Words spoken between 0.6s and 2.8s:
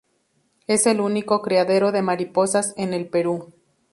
Es el único criadero de mariposas